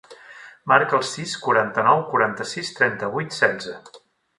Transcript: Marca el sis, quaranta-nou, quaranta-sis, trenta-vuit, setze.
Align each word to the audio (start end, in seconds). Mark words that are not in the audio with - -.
Marca 0.71 0.97
el 0.99 1.03
sis, 1.11 1.35
quaranta-nou, 1.45 2.03
quaranta-sis, 2.15 2.75
trenta-vuit, 2.83 3.41
setze. 3.45 3.81